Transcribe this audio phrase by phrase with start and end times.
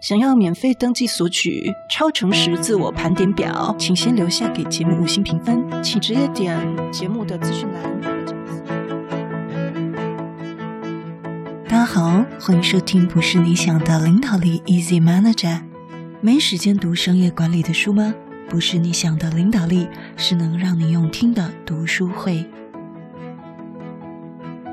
[0.00, 6.56] 想要免费登记索取超诚实自我盘点表，请先留下给节目五星评分，请直接点
[6.92, 7.82] 节目的资讯栏。
[11.64, 15.62] 大家好，欢迎收听不是你想的领导力 Easy Manager。
[16.20, 18.14] 没时间读商业管理的书吗？
[18.48, 22.46] 不是你想的领导力，是能让你用听的读书会。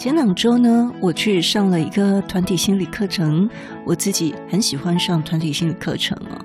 [0.00, 3.46] 前两周呢，我去上了一个团体心理课程。
[3.84, 6.40] 我自己很喜欢上团体心理课程啊，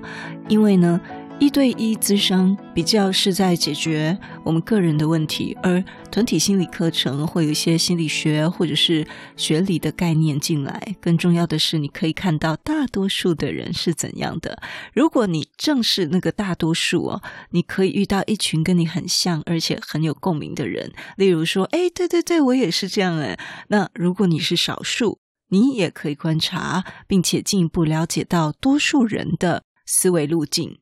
[0.46, 1.00] 因为呢。
[1.38, 10.96] 一对一咨商比较是在解决我们个人的问题，而团体心理课程会有一些心理学或者是学理的概念进来。
[10.98, 14.62] 更重要的是，你可以看到大多数的人是怎样的。
[14.94, 20.90] 如果你正是那个大多数哦，你可以遇到一群跟你很像而且很有共鸣的人。
[21.16, 23.38] 例如说，哎，对对对，我也是这样哎。
[23.68, 25.18] 那如果你是少数，
[25.50, 30.78] 你也可以观察，并且进一步了解到多数人的思维路径。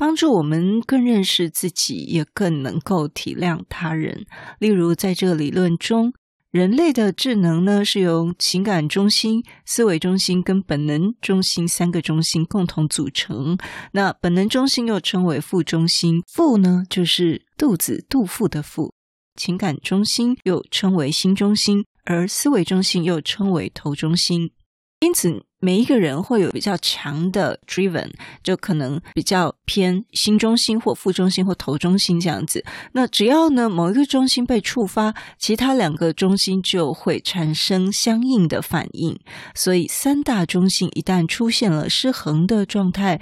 [0.00, 4.24] 帮助我们更认识自己，也更能够体谅他人。
[4.58, 6.14] 例如，在这个理论中，
[6.50, 13.58] 人类的智能呢是由情感中心、思维中心跟本能中心三个中心共同组成。
[13.92, 18.94] 那本能中心又称为腹中心，腹呢就是肚子、肚腹的腹；
[19.36, 24.52] 情感中心又称为心中心，而思维中心又称为头中心。
[25.00, 28.10] 因此，每一个人会有比较强的 driven，
[28.42, 32.62] 就可能比较偏心中心或腹中心或头中心这样子。
[32.92, 39.18] 那只要呢某一个中心被触发，其他两个中心就会产生相应的反应。
[39.54, 43.18] 所以，三大中心一旦出现了失衡的状态，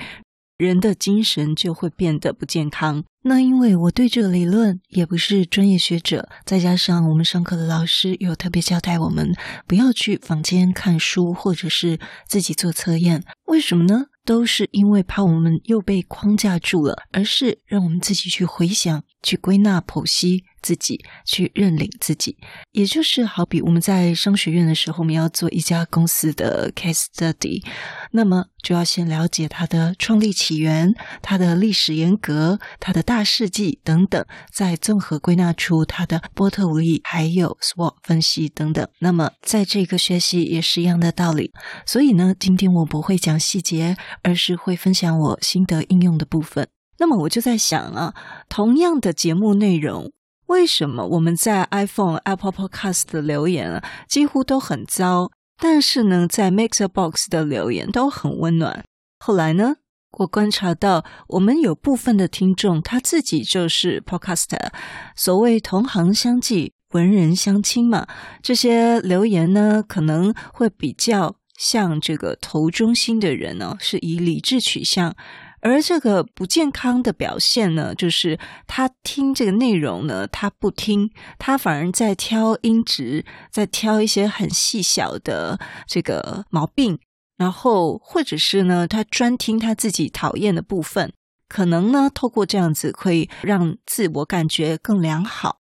[0.57, 3.05] 人的精神就会变得不健康。
[3.29, 9.35] 那因为我对这个理论也不是专业学者，再加上我们上课的老师有特别交代我们
[9.67, 14.07] 不要去房间看书或者是自己做测验，为什么呢？
[14.25, 20.45] 都是因为怕我们又被框架住了，而是让我们自己去回想、去归纳、剖析。
[20.63, 22.37] 自己去认领自己，
[22.73, 27.65] 也就是好比我们在商学院的时候，我们要做一家公司的 case study，
[28.13, 38.87] 那么就要先了解它的创立起源、它的历史沿革、它的大事记等等，再综合归纳出它的波特无力，还有 SWOT 分析等等。
[39.01, 41.53] 那么在这个学习也是一样的道理。
[41.87, 46.69] 所以呢，今天我不会讲细节，而是会分享我心得应用的部分。
[46.99, 48.15] 那么我就在想啊，
[48.49, 50.11] 同样的节目内容。
[50.49, 58.83] 为什么我们在 iPhone、Apple Podcast 的留言啊，几乎都很糟，但是呢，在 MixerBox 的留言都很温暖？
[59.19, 59.77] 后来呢，
[60.13, 64.71] 我观察到，我们有部分的听众他自己就是 Podcaster，
[65.15, 68.07] 所谓同行相忌，文人相轻嘛。
[68.43, 75.15] 这些留言呢，可能会比较像这个头中心的人呢，是以理智取向。
[75.61, 86.99] 而这个不健康的表现呢，就是他听这个内容呢，他不听，他反而在挑音质，在挑一些很细小的这个毛病，
[87.37, 91.13] 然后或者是呢，他专听他自己讨厌的部分，
[91.49, 95.58] 可能呢，透过这样子可以让自我感觉更良好。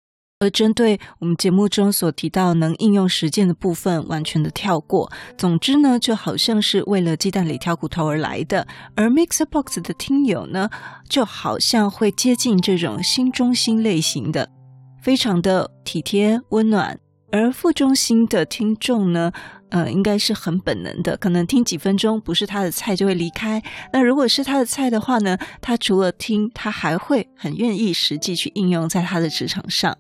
[0.44, 5.10] 而针对我们节目中所提到能应用实践的部分，完全的跳过。
[5.38, 8.68] 总之呢，就好像是为了鸡蛋里挑骨头而来的。
[8.94, 10.70] 而 MixerBox 的听友呢，
[11.08, 14.50] 就好像会接近这种新中心类型的，
[15.02, 17.00] 非常的体贴温暖。
[17.32, 19.32] 而副中心的听众呢，
[19.70, 23.64] 呃，应该是很本能的，可能听几分钟不是他的菜就会离开。
[23.94, 29.98] 那如果是他的菜的话呢，他除了听，他还会很愿意实际去应用在他的职场上。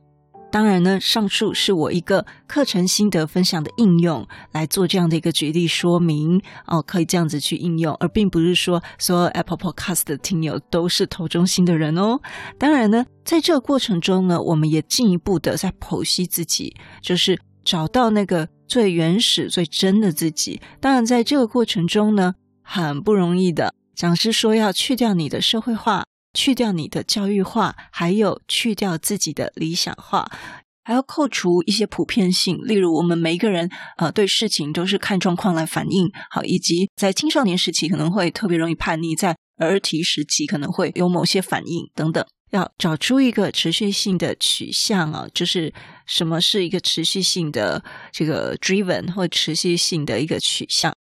[0.53, 12.19] 当然呢，上述是我一个课程心得分享的应用来做这样的一个举例说明哦，可以这样子去应用，而并不是说所有 Apple Podcast 的听友都是头中心的人哦。
[12.59, 20.61] 当然呢，在这个过程中呢，我们也进一步的在剖析自己，就是找到那个最原始、最真的自己。
[20.79, 23.73] 当然，在这个过程中呢，很不容易的。
[23.95, 26.03] 讲师说要去掉你的社会化。
[26.33, 30.29] 去掉你的教育化，还有去掉自己的理想化，
[30.83, 45.73] 还要扣除一些普遍性，例如我们每一个人呃对事情都是看状况来反应，好，以及在青少年时期可能会特别容易叛逆，在儿提时期可能会有某些反应等等，要找出一个持续性的取向啊，就是
[46.07, 50.93] 什么是一个持续性的这个 driven 或持续性的一个取向，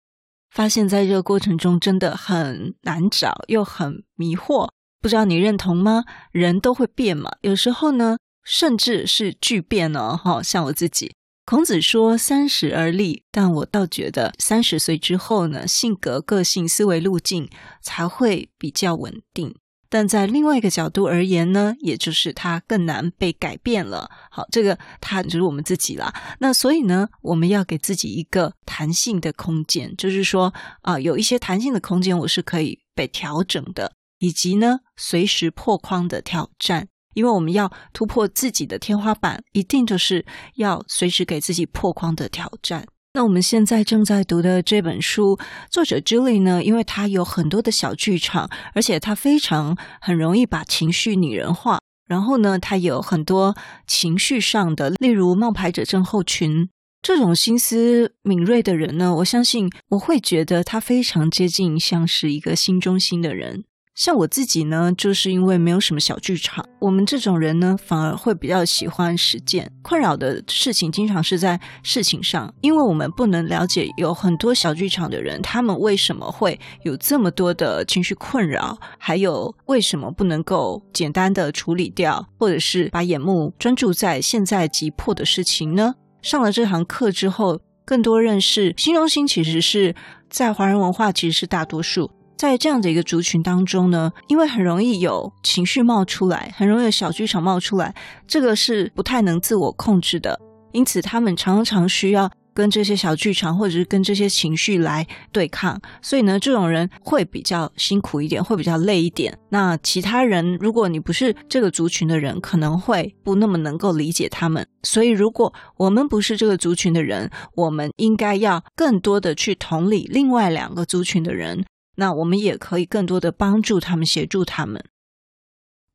[0.53, 4.69] 发现在这个过程中真的很难找，又很迷惑。
[5.01, 6.03] 不知道你认同吗？
[6.31, 10.15] 人都会变嘛，有时候呢，甚至是巨变哦。
[10.15, 11.11] 哈，像我自己，
[11.45, 17.49] 孔子说“三十而立”，但我倒觉得三十岁之后呢，性格、个性、思维路径
[17.81, 19.55] 才会比较稳定。
[19.89, 24.09] 但在另外一个角度而言呢，也就是它更难被改变了。
[24.29, 26.13] 好，这个它就是我们自己啦。
[26.39, 36.87] 那所以呢，我们要给自己一个弹性的空间，就是说啊、有一些弹性的空间，我是可以被调整的，以及呢，随时破框的挑战。
[37.13, 40.25] 因为我们要突破自己的天花板，一定就是
[40.55, 42.87] 要随时给自己破框的挑战。
[43.13, 45.37] 那我们现在正在读的这本书，
[45.69, 51.79] 作者 Julie 呢，因为他有很多的小剧场，而且他非常很容易把情绪拟人化。
[52.07, 56.69] 然后呢，他有很多情绪上的，例如冒牌者症候群
[57.01, 63.65] 这种心思敏锐的人呢，我相信我会觉得他非常接近像是一个心中心的人。
[63.93, 69.69] 像我自己呢，就是因为没有什么小剧场，我们这种人呢，反而会比较喜欢实践。
[69.81, 85.95] 困扰的事情经常是在事情上，因为我们不能了解有很多小剧场的人，他们为什么会有这么多的情绪困扰，还有为什么不能够简单的处理掉，或者是把眼目专注在现在急迫的事情呢？
[86.21, 89.93] 上了这堂课之后，更多认识心中心，其实是
[90.29, 92.09] 在华人文化其实是大多数。
[92.41, 97.93] 在这样的一个族群当中呢，因为很容易有情绪冒出来，很容易有小剧场冒出来，
[98.27, 100.39] 这个是不太能自我控制的，
[100.71, 109.37] 因此他们常常需要跟这些小剧场或者是跟这些情绪来对抗，所以呢，这种人会比较辛苦一点，会比较累一点。
[109.49, 114.65] 那其他人，如果你不是这个族群的人，可能会不那么能够理解他们。
[114.81, 121.63] 所以，如果我们不是这个族群的人，我们应该要更多的去同理另外两个族群的人。
[121.95, 124.83] 那我们也可以更多的帮助他们，协助他们。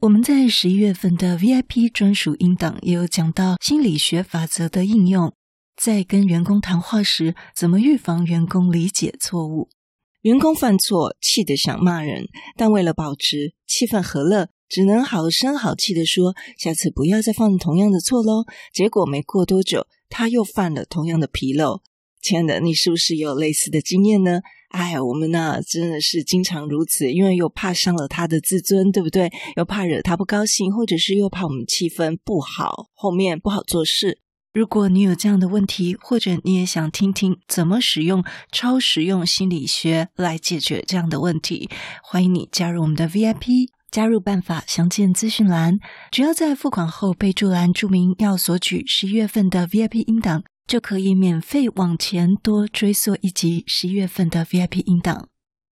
[0.00, 5.32] 我们在十一月份的 VIP 专属音档也有讲到心理学法则的应用，
[5.74, 9.70] 在跟员工谈话时，怎么预防员工理解错误。
[10.20, 12.26] 员工犯错，气得想骂人，
[12.56, 18.44] 但为了保持气氛和乐，只能好声好气地说：“下次不要再犯同样的错喽。”
[18.74, 21.80] 结果没过多久，他又犯了同样的纰漏。
[22.20, 24.40] 亲爱的，你是不是有类似的经验呢？
[24.76, 29.32] 哎，我们呢真的是经常如此，因为又怕伤了他的自尊，对不对？
[29.56, 34.18] 又怕惹他不高兴，或者是又怕我们气氛不好，后面不好做事。
[34.52, 41.70] 如果你有这样的问题，或者你也想听听怎么使用超实用心理学来解决这样的问题，
[42.02, 43.70] 欢迎你加入我们的 VIP。
[43.90, 45.78] 加入办法详见资讯栏，
[46.10, 50.42] 只要在付款后备注栏注明要索取十一月份的 VIP 音档。
[50.66, 55.28] 就可以免费往前多追溯一集十一月份的 VIP 音档。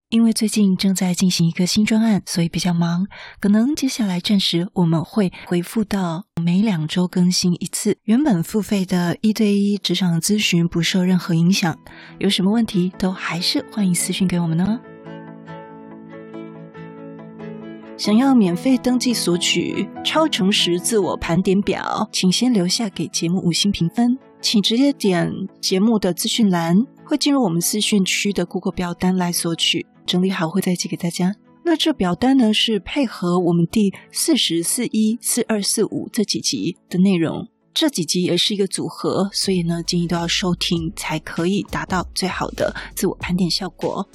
[0.09, 3.07] 因为最近正在进行一个新专案，所以比较忙，
[3.39, 7.97] 可能接下来暂时我们会回复到每两周更新一次。
[8.03, 11.77] 原本付费的一对一职场咨询不受任何影响，
[12.19, 14.79] 有什么问题都还是欢迎私信给我们呢。
[17.97, 24.17] 想要免费登记索取超诚实自我盘点表，请先留下给节目五星评分。
[24.41, 31.35] 请直接点节目的资讯栏，会进入我们资讯区的顾客表单来索取，整理好会再寄给大家。
[31.63, 44.07] 那这表单呢，是配合我们第四十四一、四二、四五这几集的内容，这几集也是一个组合，所以呢，建议都要收听才可以达到最好的自我盘点效果。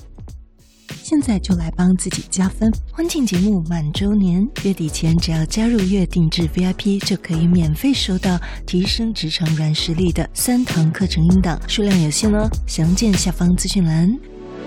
[1.02, 2.72] 现在就来帮自己加分！
[2.92, 12.48] 婚庆节目满周年，月底前只要加入月定制 VIP，就可以免费收到提升职场软实力的三堂课程音档，数量有限哦。
[12.66, 14.16] 详见下方资讯栏。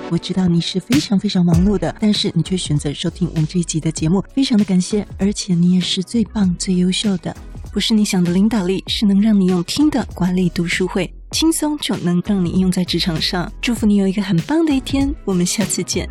[0.10, 7.36] 我知道你是非常非常忙碌的，但是你却选择收听我们这一集的节目，非常的感谢，而且你也是最棒、最优秀的。
[7.72, 11.12] 不是你想的领导力，是能让你用听的管理读书会。
[11.34, 13.52] 轻松就能让你应用在职场上。
[13.60, 16.08] 祝福你有一个很棒的一天，我们下次见。